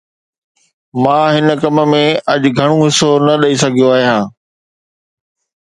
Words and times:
مان 1.01 1.23
هن 1.35 1.47
ڪم 1.61 1.77
۾ 1.91 2.03
اڄ 2.31 2.41
گهڻو 2.57 2.77
حصو 2.83 3.09
نه 3.25 3.33
ڏئي 3.41 3.55
سگهيو 3.63 3.87
آهيان 3.95 4.23